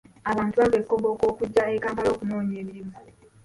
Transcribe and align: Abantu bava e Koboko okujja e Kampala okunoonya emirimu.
Abantu 0.31 0.55
bava 0.59 0.77
e 0.83 0.85
Koboko 0.89 1.23
okujja 1.31 1.63
e 1.75 1.77
Kampala 1.83 2.09
okunoonya 2.13 2.55
emirimu. 2.63 2.95